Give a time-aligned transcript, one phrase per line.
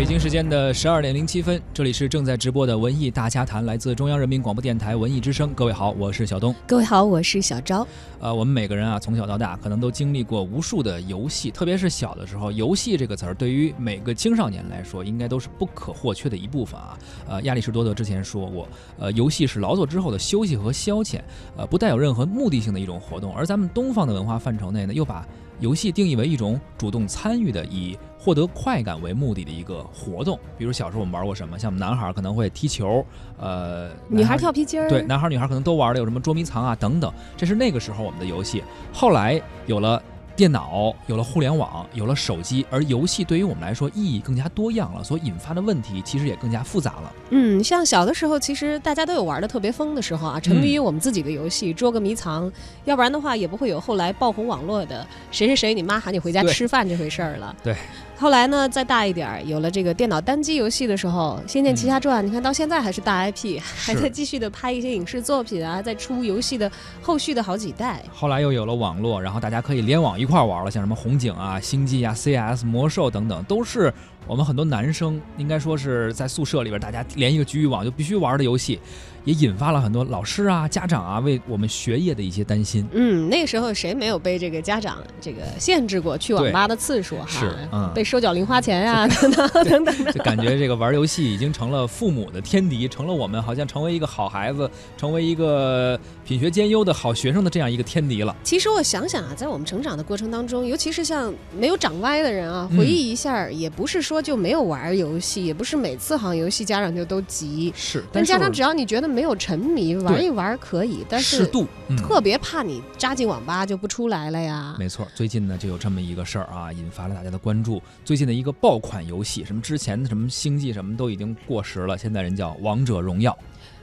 [0.00, 5.52] 北京时间的十二点零七分，这里是正在直播的文艺大家谈，来自中央人民广播电台文艺之声。
[5.52, 6.54] 各位好，我是小东。
[6.66, 7.86] 各位好，我是小昭。
[8.18, 16.98] 呃，我们每个人啊，从小到大可能都经历过无数的游戏，特别是小的时候，游戏这个词儿对于每个青少年来说，应该都是不可或缺的一部分啊。
[17.28, 18.66] 呃，亚里士多德之前说过，
[18.98, 21.20] 呃，游戏是劳作之后的休息和消遣，
[21.58, 23.36] 呃，不带有任何目的性的一种活动。
[23.36, 25.26] 而咱们东方的文化范畴内呢，又把
[25.60, 27.96] 游戏定义为一种主动参与的以。
[28.22, 31.58] 获得快感为目的的一个活动，比如小时候我们玩过什么？
[31.58, 33.02] 像我们男孩可能会踢球，
[33.38, 38.62] 呃，女孩跳皮筋儿，对，男孩女孩可能都玩的有什么捉迷藏啊等等，这是那个时候我们的游戏。
[38.92, 40.02] 后来有了。
[40.40, 47.12] 电脑有了互联网，有了手机，而游戏对于我们来说意义更加多样了，所引发的问题其实也更加复杂了。
[47.28, 52.50] 嗯，像小的时候，其实大家都有玩的特别疯的时候啊，沉迷于我们自己的游戏，捉个迷藏，
[52.86, 57.54] 要不然的话也不会有后来爆红网络的谁谁谁，你妈喊你回家吃饭这回事儿了。
[57.62, 57.76] 对。
[58.20, 68.02] 后来呢，再大一点儿，有了这个电脑单机游戏的时候，《仙剑奇侠传》，你看到现在还是大 IP，还在继续的拍一些影视作品啊，在出游戏的后续的好几代。
[68.12, 73.90] 后来又有了网络，然后大家可以联网一块玩了，像什么红警啊、星际啊、CS、魔兽等等，都是
[74.26, 78.78] 我们很多男生应该说是在宿舍里边大家连一个局域网就必须玩的游戏。
[79.26, 82.86] 也引发了很多老师啊、家长啊为我们学业的一些担心。
[82.90, 87.16] 嗯，那个时候谁没有被这个家长这个限制过去网吧的次数？
[87.16, 90.12] 哈，是，嗯，被收缴零花钱 呀，等等等等的。
[90.12, 98.34] 就感觉这个玩游戏已经成了父母的天敌，成了我们好像成为一个好孩子、成为一个品学兼优的好学生的这样一个天敌了。
[98.42, 107.70] 其实我想想啊，在我们成长的过程当中，尤其是像没有长歪的人啊，回忆一下，也不是说就没有玩游戏，也不是每次好像游戏家长就都急。
[107.76, 109.10] 是，但家长只要你觉得。
[109.10, 111.66] 没有沉迷，玩一玩可以，但是适度，
[111.98, 114.76] 特别怕你扎进网吧就不出来了呀。
[114.78, 117.82] 没错，最近呢就有这么一个事儿啊，引发了大家的关注。
[118.04, 123.36] 最近的一个爆款游戏，什么之前的什么星际什么都已经过时了，现在人叫王者荣耀。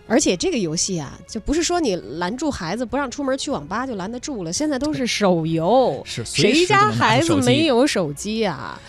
[0.07, 8.79] 而且这个游戏啊，就不是说你拦住孩子不让出门去网吧就拦得住了，现在都是手游，是谁家孩子没有手机呀？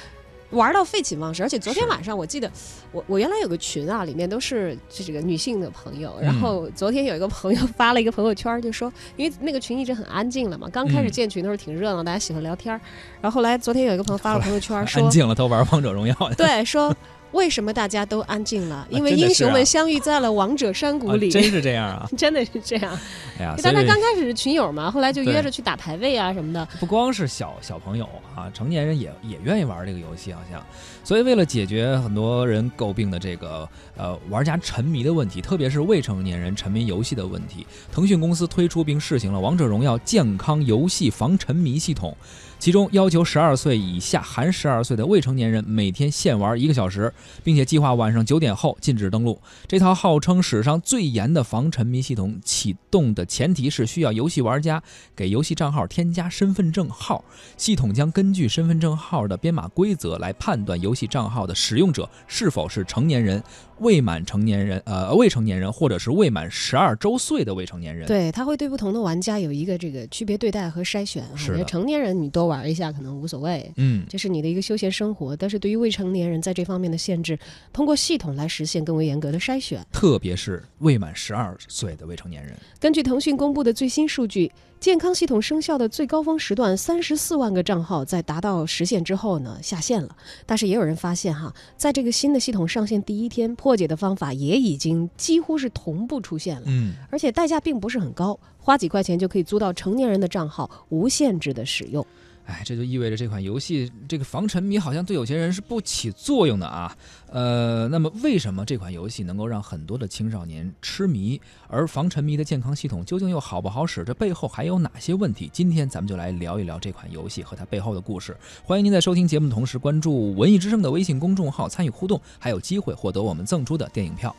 [0.51, 2.51] 玩到废寝忘食，而且昨天晚上我记得，
[2.93, 12.73] 我我原来有个群啊，里面都是这个女性的朋友，然后昨天有一个朋友发了一个朋友圈，就说因为那个群一直很安静了嘛，刚开始建群的时候挺热闹，大家喜欢聊天，
[13.21, 16.97] 然后后来昨天有一个朋友发了朋友圈说安静了都玩王者荣耀，对说。
[17.33, 18.87] 为什么大家都安静了？
[18.91, 21.31] 因为英雄们相遇在了王者山谷里。
[21.31, 22.09] 真是这样啊！
[22.16, 22.99] 真的是这样。
[23.39, 26.67] 哎呀，大家刚开始是群友嘛，后来就约着去打排位啊什么的。
[26.81, 30.65] 不光是小小朋友啊，成年人也也愿意玩这个游戏，好像。
[31.05, 42.17] 所以为了解决很多人诟病的这个呃玩家沉迷的问题，特别是未成年人沉迷游戏的问题，腾讯公司推出并试行了王者荣耀健康游戏防沉迷系统。
[42.59, 47.13] 其中要求十二岁以下含十二岁的未成年人每天限玩一个小时，
[47.45, 49.41] 并且计划晚上九点后禁止登录。
[49.67, 54.83] 这套号称史上最严的防沉迷系统启动的前提是需要游戏玩家
[55.15, 57.25] 给游戏账号添加身份证号，
[57.57, 63.43] 系统将根据身份证号的编码规则来判断游戏账号的使用者是否是成年人。
[63.81, 71.25] 未满成年人，呃，未成年人或者是未满十二周岁的未成年人，对，他会对不同的玩家有一个这个区别对待和筛选。
[71.37, 75.37] 是成年人你都玩一下可能无所谓，嗯，这是你的一个休闲生活。
[75.37, 77.39] 但是对于未成年人，在这方面的限制，
[77.73, 79.87] 通过系统来实现更为严格的筛选。
[79.93, 82.57] 特别是未满十二岁的未成年人。
[82.81, 84.51] 根据腾讯公布的最新数据。
[84.81, 90.17] 健康系统生效的最高峰时段，三十四万个账号在达到实现之后呢下线了。
[90.47, 96.63] 但是也有人发现哈，在这个新的系统上线第一天，破解的方法也已经几乎是同步出现了。
[96.67, 102.07] 嗯，而且代价并不是很高，花几块钱就可以租到成年人的账号，无限制的使用。
[102.49, 106.97] 哎，这就意味着这款游戏这个防沉迷好像对有些人是不起作用的啊。
[107.31, 111.39] 呃，那么为什么这款游戏能够让很多的青少年痴迷？
[111.67, 114.03] 而防沉迷的健康系统究竟又好不好使？
[114.03, 115.50] 这背后还有哪些问题？
[115.53, 118.35] 今天咱们就来聊一聊这款游戏和它背后的故事。
[118.65, 124.35] 欢迎您在收听节目的同时关注文艺之声的微信公众号，参与互动，还有机会获得我们赠出的电影票。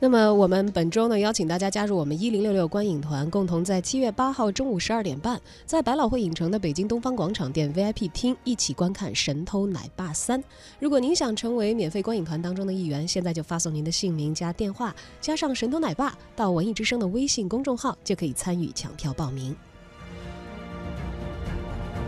[0.00, 10.38] 那么我们本周呢，邀请大家加入我们一零六六观影团，共同在七月八号中午十二点半，在百老汇影城的北京东方广场店 VIP 厅一起观看《神偷奶爸三》。
[10.78, 19.56] 如果您想成为免费观影团当中的一员，现在就发送您的姓名加电话，加上“神偷奶爸”到文艺之声的微信公众号，就可以参与抢票报名。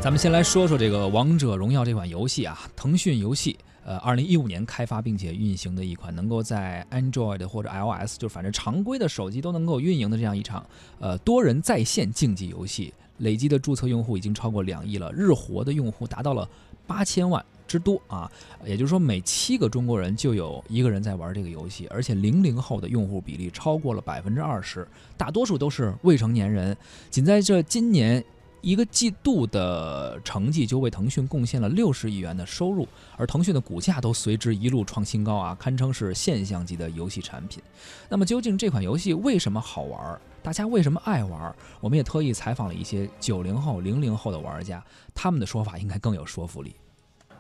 [0.03, 3.57] 咱们先来说说这个《王者荣耀》这款游戏啊，腾讯游戏。
[3.87, 10.67] 呃，二零一五年开发并且运行的一款能够在 Android 或者 iOS，就是反正常规的手机都能够运营的这样一场
[10.99, 16.49] 呃多人在线竞技游戏，累计的注册用户已经超过两亿了，日活的用户达到了
[16.85, 17.45] 八千万。
[17.69, 18.31] 之多啊，
[18.65, 24.87] 也就是说每七个中国人就有一个人在玩这个游戏，而且零零后的用户比例超过了百分之二十，
[25.17, 26.77] 大多数都是未成年人。
[27.11, 28.25] 仅在这今年
[28.67, 32.85] 一个季度的成绩，就为腾讯贡献了六十亿元的收入，
[33.17, 37.63] 而腾讯的股价都随之一路创新高啊，堪称是现象级的游戏产品。
[38.09, 40.21] 那么究竟这款游戏为什么好玩？
[40.43, 41.55] 大家为什么爱玩？
[41.81, 44.85] 我们也特意采访了一些九零后、零零后的玩家，
[45.15, 46.75] 他们的说法应该更有说服力。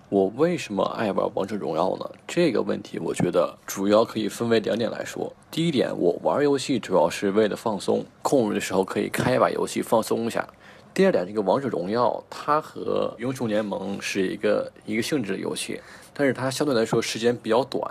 [0.08, 2.08] 我为什么爱玩王者荣耀呢？
[2.28, 5.32] 这个问题，我觉得主要可以分为两点来说。
[5.50, 10.48] 第一点，我玩游戏主要是为了放松，空余的时候可以开一把游戏放松一下。
[10.96, 15.78] 第二点，这个王者荣耀它和英雄联盟是一个一个性质的游戏，
[16.14, 17.82] 但是它相对来说时间比较短，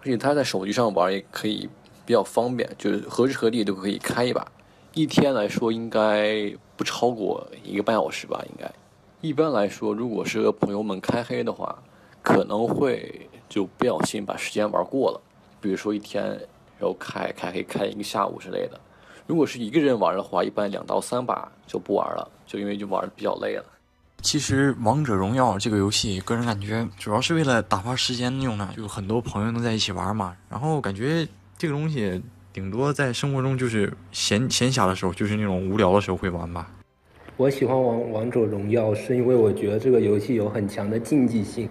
[0.00, 1.66] 而且它在手机上玩也可以
[2.04, 4.46] 比较方便，就是何时何地都可以开一把。
[4.92, 8.70] 一天来说应该不超过一个半小时吧，应该。
[9.22, 11.82] 一般来说，如果是和朋友们开黑的话，
[12.20, 15.18] 可能会就不小心把时间玩过了。
[15.58, 16.22] 比如说一天，
[16.78, 18.78] 然后开开黑开一个下午之类的。
[19.26, 23.64] 如果是一个人玩的话，一般两到三把就不玩了，就因为就玩的比较累了。
[24.20, 30.36] 其实王者荣耀这个游戏，个人感觉主要是为了打发时间用的，就很多朋友能在一起玩嘛。
[30.48, 31.26] 然后感觉
[31.58, 32.22] 这个东西
[32.52, 36.70] 顶多在生活中就是闲闲暇的时候，就是那种无聊的时候会玩吧。
[37.36, 41.68] 我喜欢玩王者荣耀，是因为我觉得这个游戏有很强的竞技性，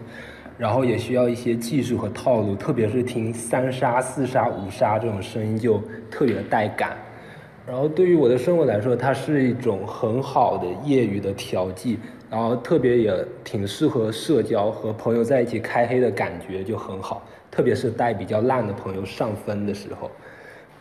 [0.57, 6.97] 然后也需要一些技术和套路，特别是听三杀、四杀、五杀这种声音就特别带感。
[7.67, 11.99] 然后对于我的生活来说，它是一种很好的业余的调剂，
[12.29, 20.09] 然后特别也挺适合社交和朋友在一起开黑的感觉就很好，特别是带比较烂的朋友上分的时候。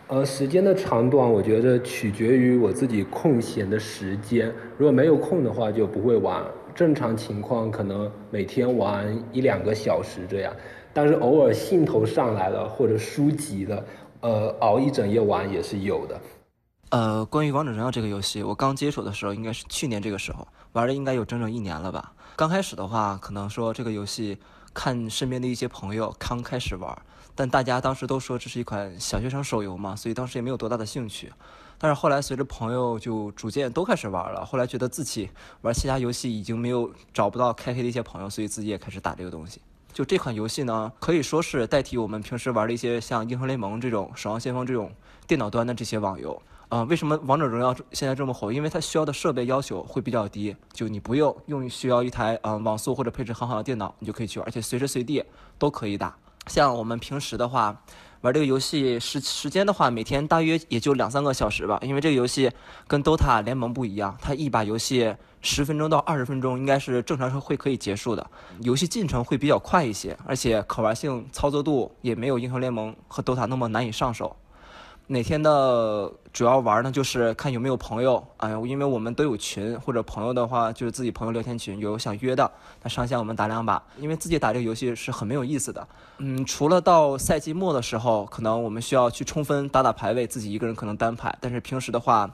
[0.09, 4.53] 呃，时间的长短，我觉得取决于我自己空闲的时间。
[4.77, 6.43] 如果没有空的话，就不会玩。
[6.75, 10.53] 正常情况可能每天玩一两个小时这样，
[10.93, 13.85] 但是偶尔兴头上来了或者输急了，
[14.23, 16.21] 呃，熬一整夜玩也是有的。
[16.91, 22.13] 呃，关于王者荣耀这个游戏，我刚接触的时候应该是去年这个时候，玩了应该有整整一年了吧。
[22.37, 24.39] 刚开始的话，可能说这个游戏。
[24.73, 26.97] 看身边的一些朋友刚开始玩，
[27.35, 31.33] 但大家当时都说这是一款小学生手游嘛，所以当时也没有多大的兴趣。
[31.77, 35.29] 但是后来随着朋友就逐渐都开始玩了，后来觉得自己
[35.63, 39.61] 玩其他游戏已经没有找不到开黑的一些朋友，所以自己也开始打这个东西。
[39.93, 44.93] 就这款游戏呢，可以说是代替我们平时玩的一些像英雄联盟这种、守望先锋这种
[45.27, 46.41] 电脑端的这些网游。
[46.71, 48.53] 啊，为什么王者荣耀现在这么火？
[48.53, 55.25] 因为它需要的设备要求会比较低，就你不用用需要一台嗯网速或者配置很好的电脑，你就可以去玩，而且随时随地
[55.59, 56.17] 都可以打。
[56.47, 57.83] 像我们平时的话，
[58.21, 61.77] 玩这个游戏时时间的话，每天大约也就两三个小时吧。
[61.83, 62.49] 因为这个游戏
[62.87, 68.25] 跟 DOTA 联盟不一样，它一把游戏十分钟到二十分钟应该是正常是会可以结束的，
[68.61, 74.37] 游戏进程会比较快一些，而且可玩性、操作度也没有英雄联盟和 DOTA 那么难以上手。
[75.11, 76.93] 哪天的主要玩呢？
[76.93, 82.49] 就是看有没有朋友，哎，因为我们都有群，或者朋友的话，就是自己朋友聊天群，有想约的，
[82.81, 83.83] 那上线我们打两把。
[83.99, 92.31] 因为自己打这个游戏是很没有意思的，嗯，除了到赛季末的时候，可能我们需要去冲分打打排位，自己一个人可能单排，但是平时的话，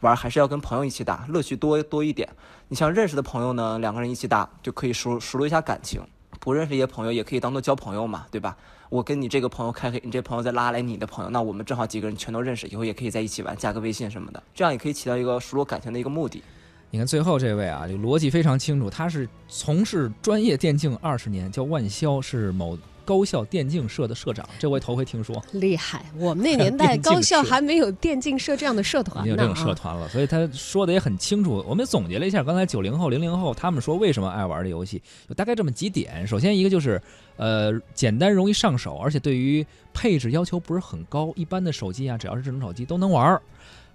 [0.00, 2.28] 玩还是要跟朋友一起打，乐趣多多一点。
[2.68, 6.02] 你像认识的朋友呢，两个人一起打就可以熟熟络一下感情。
[6.40, 8.54] 不认识一些朋友也可以当做交朋友嘛，对吧？
[8.90, 16.42] 我跟你这个朋友开黑，你这朋友再拉来你的朋友，那我们正好几个人全都认识，以后也可以在一起玩，加个微信什么的，这样也可以起到一个熟络感情的一个目的。
[16.90, 22.78] 你看最后这位啊，这个逻辑非常清楚，他是从事专业电竞二十年，叫万潇，是某。
[23.08, 26.04] 高校电竞社的社长，这我头回听说，厉害！
[26.18, 31.64] 我们那年代 高校还没有电竞社这样的社团呢，有这种社团了，所以他说的也很清楚。
[31.66, 36.26] 我们总结了一下，刚才九零后、零零后他们说为什么爱玩这游戏，有大概这么几点。
[36.26, 37.00] 首先一个就是，
[37.38, 43.40] 呃，简单容易上手，而且对于配置要求不是很高，一般的手机啊，只要是智能手机都能玩。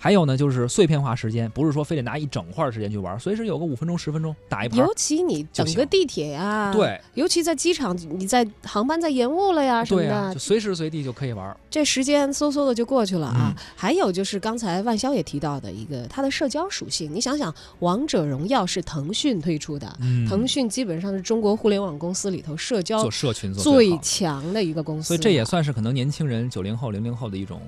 [0.03, 4.77] 还有呢，就是碎片化时间，不是说非得拿一整块时间去玩，随时有个五分钟、十分钟打一盘。
[4.77, 11.55] 尤其你整个地铁呀，对，尤其在机场，你在航班在延误了呀什么的，就随时随地就可以玩。
[11.69, 13.55] 这时间嗖嗖的就过去了啊！
[13.77, 19.87] 还有就是刚才万潇也提到的一个它的社交属性，你想想，《王者荣耀》是腾讯推出的，
[20.27, 27.61] 腾讯基本上是中国互联网公司里头社交做社群最强的一个公司，所以这也算是可能年轻人九零后、零零后的一种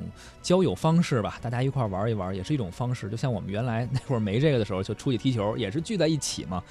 [0.43, 3.09] 交友方式吧，大家一块玩一玩也是一种方式。
[3.09, 6.63] 就像我们原来 那会儿没这个的时候，就出去踢球，也是聚在一起嘛。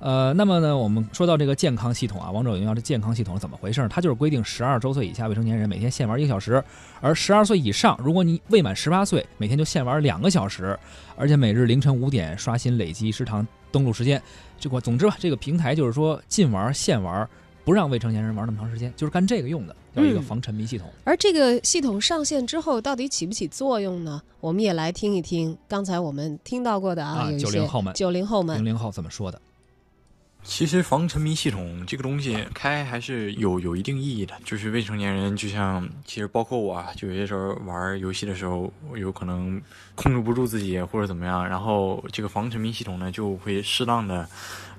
[0.00, 3.84] 呃，那么呢，我们说到这个健康系统啊，王者荣耀这健康系统是怎么回事？
[3.88, 6.62] 它就是规定十二周岁以下未成年人每天限玩一个小时，
[7.00, 10.78] 而十二岁以上，如果你未满十八岁，每天就限玩两个小时，
[11.16, 14.22] 而且每日凌晨五点刷新累计时长登录时间。
[14.60, 17.28] 这个总之吧，这个平台就是说禁玩限玩。
[17.68, 20.90] 不让未成年人玩那么长时间，就是干这个用的，叫一个嗯防沉迷系统。
[21.04, 24.22] 而这个系统上线之后，到底起不起作用呢？
[24.40, 29.38] 我们也来听一听刚才我们听到过的啊，啊有一些90后们九零后们零零后怎么说的？
[30.42, 39.60] 其实防沉迷系统这个东西开还是有有一定意义的，就是未成年人，就像其实包括我啊，就有些时候玩游戏的时候，有可能
[39.94, 44.26] 控制不住自己或者怎么样，然后这个防沉迷系统呢就会适当的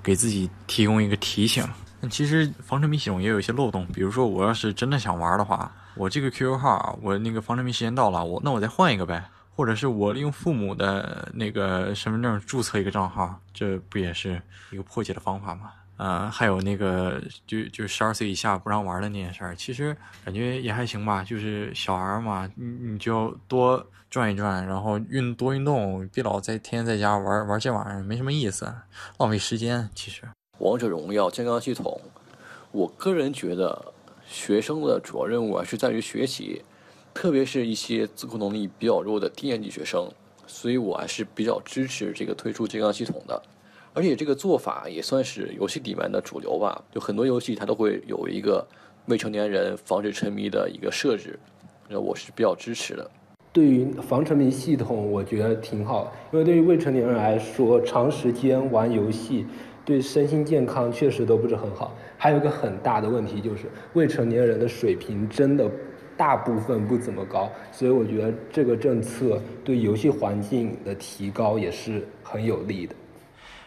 [0.02, 1.64] 给自己提供一个提醒。
[2.00, 9.24] 那其实防沉迷系统也有一些漏洞，比如说我要是真的想玩的话，我这个 QQ 号我那个防沉迷时间到了，我那我再换一个呗。
[9.56, 14.40] 或者是我利用父母的那个身份证注册一个账号，这不也是
[14.70, 15.72] 一个破解的方法吗？
[15.98, 21.22] 呃，还有那个就就十二岁以下不让玩的那件事儿，其实感觉也还行吧。
[21.22, 28.72] 就是小孩嘛，你你就多转一转，然后运多运动，别老在天天在家玩玩这玩意儿，没什么意思，
[29.18, 29.90] 浪费时间。
[29.94, 30.22] 其实，
[30.60, 31.98] 王者荣耀健康系统，
[32.70, 33.92] 我个人觉得
[34.26, 36.60] 学生的主要任务还是在于学习，
[37.14, 40.06] 特别是一些自控能力比较弱的低年级学生，
[40.46, 43.42] 所以我还是比较支持这个推出健康系统的。
[43.94, 48.62] 而且这个做法也算是游戏里面的主流吧，就很多游戏它都会有一个
[49.06, 51.38] 未成年人防止沉迷的一个设置，
[51.88, 53.10] 那我是比较支持的。
[53.52, 59.44] 对于防沉迷系统，我觉得挺好，因为对于未成年人来说，长时间玩游戏
[59.90, 61.96] 对身心健康确实都不是很好。
[62.16, 65.68] 还有一个很大的问题就是，未成年人的水平真的
[66.16, 72.94] 大部分不怎么高，所以我觉得这个政策对游戏环境的提高也是很有利的。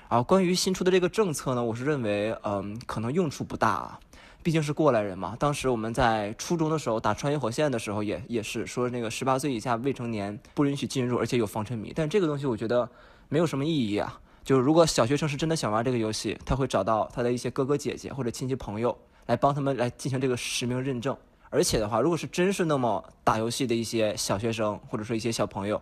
[0.07, 3.99] 啊，关于新出的这个政策呢，我是认为，嗯，可能用处不大啊，
[4.41, 5.35] 毕竟是过来人嘛。
[5.37, 11.91] 当时我们在初中的时候打穿越火线的时候也，也是说那个十八岁以下未成年不允许进入，而且有防沉迷。
[11.93, 12.87] 但这个东西我觉得
[13.27, 14.17] 没有什么意义啊。
[14.43, 21.15] 就是如果小学生是真的想玩这个游戏，他会找到他的一些哥哥姐姐或者亲戚朋友来帮他们来进行这个实名认证。
[21.49, 25.81] 而且的话，如果是真是那么打游戏的一些小学生或者说一些小朋友，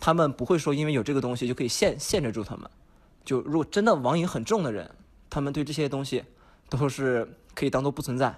[0.00, 2.68] 他们不会说因为有这个东西就可以限限制住他们。
[3.24, 4.90] 就如果真的网瘾很重的人，
[5.28, 6.24] 他们对这些东西
[6.70, 8.34] 都是可以当做不存在，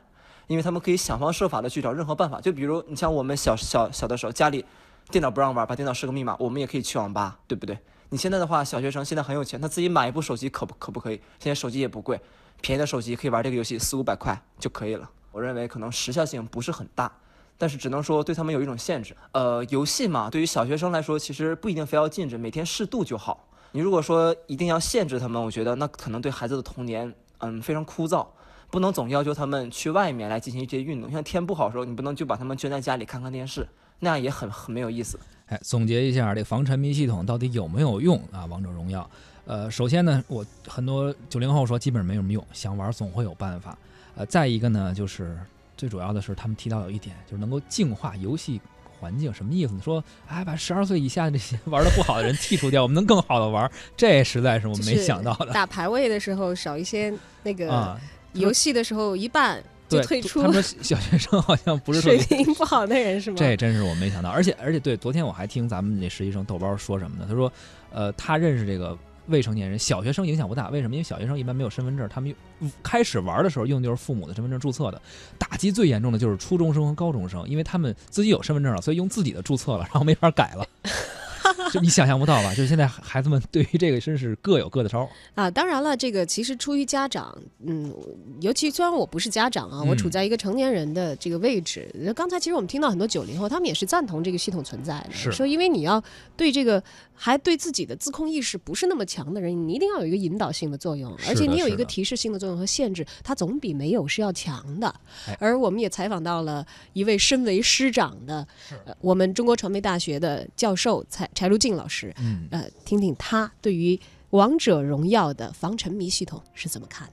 [0.48, 2.40] 因为他们可以想方设法的去找任何办法。
[2.40, 4.64] 就比如你像我们小小小的时候，家里
[5.08, 7.78] 电脑不让玩，把电脑设个密码，我们也可以去网吧，对不对？
[8.12, 11.16] 你现在的话，小学生现在很有钱，他自己买一部手机可不可不可以？
[11.38, 12.20] 现在手机也不贵，
[12.60, 15.10] 便宜的手机可以玩这个游戏四五百块就可以了。
[15.30, 17.10] 我认为可能时效性不是很大，
[17.56, 19.16] 但是只能说对他们有一种限制。
[19.32, 23.48] 呃，游戏嘛，对于小学生来说，其实不一定非要禁止，每天适度就好。
[23.70, 28.26] 你如果说一定要限制他们，我觉得那可能对孩子的童年，嗯，非常枯燥。
[28.70, 33.66] 不能总要求他们去外面来进行一些运动，像天不好的时候，你不能就把他们圈在家里看看电视，
[34.04, 35.16] 那样也很很没有意思。
[35.46, 38.44] 哎，总结一下，这防沉迷系统到底有没有用啊？
[38.46, 39.08] 王者荣耀，
[39.46, 43.78] 呃，首先呢，我很多九零后说基本上没什么用，想玩总会有办法。
[44.16, 45.38] 呃，再一个呢，就是
[45.76, 48.60] 最主要的是他们提到有一点，就是能够净化游戏
[48.98, 49.80] 环境，什么意思呢？
[49.84, 57.12] 说哎，把十二岁以下的这些玩的不好的人剔除掉，我们能更好的玩，这实在是我们没想到的打排位的时候少一些
[57.44, 58.00] 那个啊。
[58.34, 59.62] 游戏的时候一半
[60.00, 63.36] 退出他，们说小学生好像不是特水平不好的人是吗？
[63.38, 67.26] 这真是我没想到，而且而且对，昨天我还听咱们那实习生豆包说什么呢？
[67.28, 67.52] 他说，
[67.92, 68.96] 呃，他认识这个
[69.26, 70.94] 未成年人，小学生影响不大，为什么？
[70.94, 72.34] 因为小学生一般没有身份证，他们
[72.82, 75.00] 开始玩的时候用的就是父母的身份证注册的。
[75.38, 80.66] 打击最严重的就是初中生和高中生，因为他们自己有身份证了，所以用自己的注册了，然后没法改了。
[81.72, 82.50] 就你想象不到吧？
[82.50, 85.08] 就是现在孩子们对于这个真是各有各的招。
[85.34, 87.92] 啊，当然了，这个其实出于家长，嗯，
[88.40, 91.90] 尤其虽然我不是家长啊，我处嗯在一个成年人的这个位置。
[91.94, 96.02] 那刚才其实我们听到很多九零后，他们也是赞同这个系统存在的，是说因为你要
[96.36, 96.82] 对这个
[97.14, 104.88] 还对自己的自控意识不是那么强的人，你一定要有一个引导性的作用，而且你有一个提示性的作用和限制，它总比没有是要强的。
[105.26, 108.46] 哎而我们也采访到了一位身为师长的，
[108.84, 113.94] 呃我们中国传媒大学的教授柴柴如静老师，嗯，呃，听听他对于
[114.30, 117.12] 《王者荣耀》的防沉迷系统是怎么看的。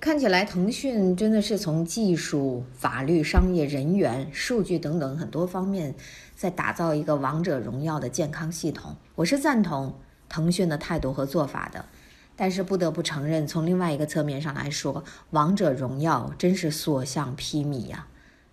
[0.00, 5.94] 看起来腾讯真的是从技术、法律、商业、人员、数据等等很多方面，
[6.34, 8.96] 在打造一个王者荣耀的健康系统。
[9.14, 9.94] 我是赞同
[10.28, 11.84] 腾讯的态度和做法的，
[12.34, 18.08] 但是不得不承认，从另外一个侧面上来说，王者荣耀真是所向披靡呀、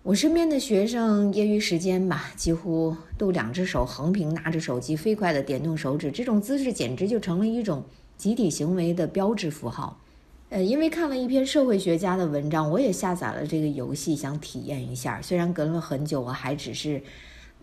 [0.08, 7.84] 我身边的学生业余时间吧，几乎都两只手横屏拿着手机，飞快地点动手指，这种姿势简直就成了一种
[8.16, 10.00] 集体行为的标志符号。
[10.48, 15.20] 呃，因为看了一篇社会学家的文章，我也下载了这个游戏，想体验一下。
[15.20, 17.02] 虽然隔了很久，我还只是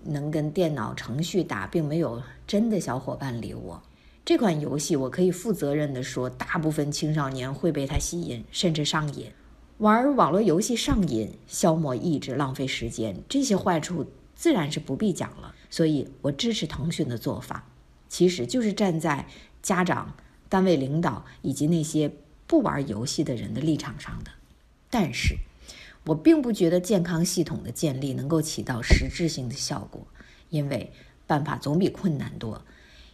[0.04, 3.82] 能跟电脑程序打，并没有真的小伙伴理我。
[4.24, 9.32] 这款游戏，我可以负责任地说，大部分青少年会被它吸引，甚至上瘾。
[9.80, 15.54] 玩网络游戏上瘾、消磨意志、浪费时间，这些坏处自然是不必讲了。
[15.70, 17.68] 所以我支持腾讯的做法，
[18.08, 19.28] 其实就是站在
[19.62, 20.16] 家长、
[20.48, 22.10] 单位领导以及那些
[22.48, 24.32] 不玩游戏的人的立场上的。
[24.90, 25.36] 但是，
[26.06, 30.08] 我并不觉得健康系统的建立能够起到实质性的效果，
[30.50, 30.94] 因为
[31.28, 32.62] 办法总比困难多。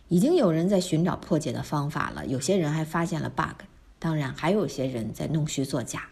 [0.10, 3.64] 已经有人在寻找破解的方法了，有些人还发现了 bug，
[3.98, 6.11] 当然还有些人在弄虚作假。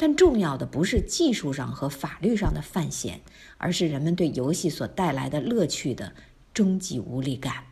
[0.00, 3.20] 但重要的不是技术上和法律上的犯险，
[3.58, 6.12] 而是人们对游戏所带来的乐趣的
[6.54, 7.64] 终极无力感。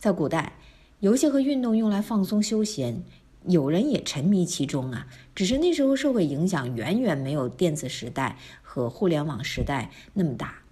[0.00, 0.54] 在古代，
[0.98, 3.04] 游戏和运动用来放松休闲，
[3.46, 5.06] 有人也沉迷其中啊。
[5.34, 10.62] 只是那时候社会影响远远没有电子时代和互联网时代那么大。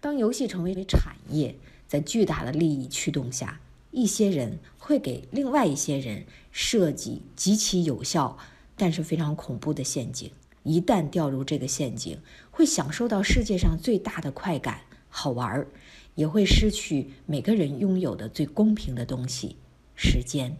[0.00, 1.54] 当游戏成为了产业，
[1.86, 3.60] 在巨大的利益驱动下，
[3.92, 8.36] 一些人会给另外一些人设计极其有效。
[8.76, 10.30] 但是非常恐怖的陷阱，
[10.62, 12.18] 一旦掉入这个陷阱，
[12.50, 15.68] 会享受到世界上最大的快感，好玩儿，
[16.14, 19.56] 也会失去每个人拥有的最公平的东西——
[19.94, 20.56] 时间。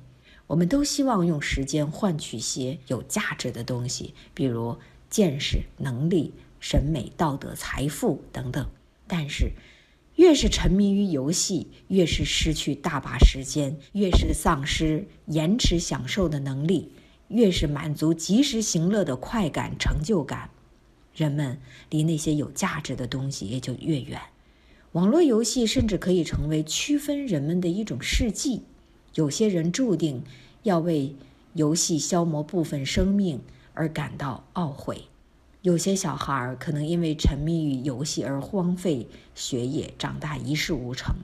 [0.48, 4.76] 我们都希望用时间换取些有价值的东西，比如
[5.08, 8.68] 见识、能力、审美、道德、财富等等。
[9.06, 9.52] 但是，
[10.16, 16.92] 越是沉迷于游戏，越是失去大把时间，越是丧失延迟享受的能力。
[17.32, 20.50] 越是满足及时行乐的快感、成就感，
[21.14, 21.58] 人们
[21.90, 24.20] 离那些有价值的东西也就越远。
[24.92, 28.62] 网络游戏甚至可以成为区分人们的一种试剂。
[29.14, 30.22] 有些人注定
[30.62, 31.16] 要为
[31.54, 33.40] 游戏消磨部分生命
[33.74, 35.08] 而感到懊悔；
[35.62, 41.14] 有些小孩可能因为沉迷于游戏而荒废学业，长大一事无成。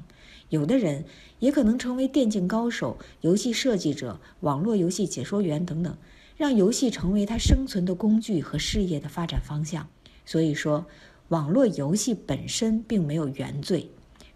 [0.48, 1.04] 有的人
[1.40, 5.96] 也可能成为电竞高手、游戏设计者、网络游戏解说员等等，
[6.36, 9.88] 让游戏成为他生存的工具和事业的发展方向。
[10.24, 10.86] 所以说，
[11.28, 13.90] 网络游戏本身并没有原罪，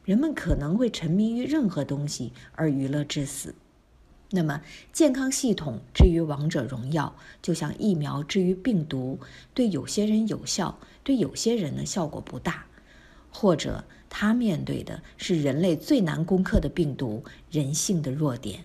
[0.05, 3.55] 人们可能会沉迷于任何东西而娱乐至死。
[4.31, 9.19] 那么，健康系统至于王者荣耀，就像疫苗至于病毒，
[9.55, 12.67] 对有些人有效，对有些人呢效果不大。
[13.35, 13.83] 或者
[14.15, 18.63] 他面对的是人类最难攻克的病毒——人性的弱点，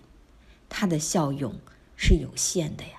[0.68, 1.54] 他的效用
[1.96, 2.90] 是有限的呀。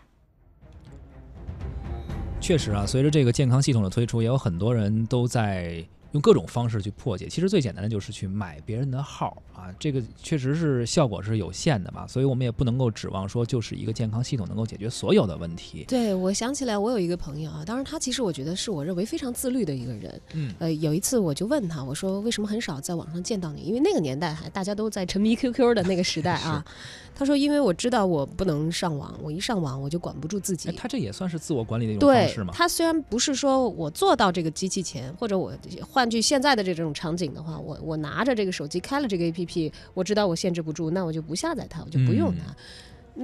[2.41, 5.85] 确实啊，随着这个健康系统的推出，也有很多人都在。
[6.11, 15.85] 用各种方式去破解，其实最简单的就是去买别人的号啊，这个确实是效果是有限的嘛，所以我们也不能够指望说就是一个健康系统能够解决所有的问题。
[15.87, 20.21] 对，我想起来，我有一个朋友啊，当然他其实我觉得是我认为非常自律的一个人。
[20.33, 23.61] 嗯，呃，有一次我就问他，我说为什么很少在网上见到你？
[23.61, 26.65] 因为那个年代还大家都在沉迷 QQ 的那个时代啊。
[27.15, 32.53] 他说：“因为我知道我不能上网，我一上网我就管不住自己。”他这也算是自我管理的一种方式吗？
[32.55, 42.55] 他虽然不是说我坐到这个机器前，或者我换句现在的这种场景的话，我我拿着这个手机开了这个 APP，我知道我限制不住，那我就不下载它，我就不用它。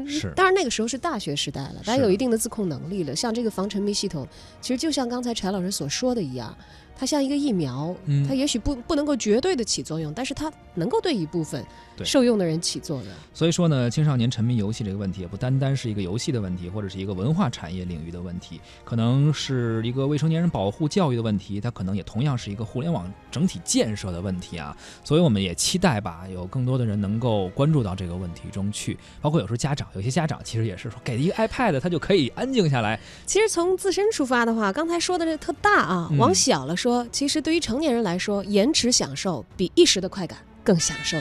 [0.08, 3.16] 是，当然那个时候是大学时代了，大家有一定的自控能力了。
[3.16, 4.28] 像这个防沉迷系统，
[4.60, 6.58] 其实就像刚才柴老师所说的一样。
[6.98, 7.94] 它像一个疫苗，
[8.28, 11.64] 它也许不不能够绝对的起作用，但是它能够对一部分
[12.04, 13.08] 受用的人起作用。
[13.34, 24.76] 所以说呢，青少年沉迷游戏这个问题，也不单单是一个游戏的问题，或者是一个文化产业领域的问题，可能是一个未成年人保护教育的问题，它可能也同样是一个互联网整体建设的问题啊。
[25.04, 32.98] 所以我们也期待吧，有更多的人能够关注到这个问题中去，包括有时候家长，有些家长其实也是说，给一个 iPad，他就可以安静下来。
[33.26, 36.85] 其实从自身出发的话，刚才说的这特大啊，往小了说。
[36.86, 41.18] 说，其实对于成年人来说，延迟享受比一时的快感更享受。